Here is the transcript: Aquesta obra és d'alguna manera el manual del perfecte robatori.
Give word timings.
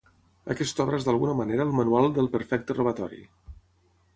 Aquesta 0.53 0.81
obra 0.85 0.99
és 1.01 1.05
d'alguna 1.09 1.35
manera 1.41 1.67
el 1.69 1.75
manual 1.81 2.09
del 2.17 2.31
perfecte 2.37 2.77
robatori. 2.79 3.21